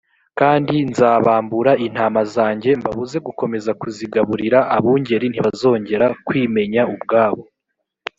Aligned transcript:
kandi 0.39 0.75
nzabambura 0.89 1.71
intama 1.85 2.21
zanjye 2.35 2.69
mbabuze 2.79 3.17
gukomeza 3.27 3.71
kuzigaburira 3.81 4.59
abungeri 4.75 5.25
ntibazongera 5.29 6.07
kwimenya 6.27 6.81
ubwabo 6.95 7.43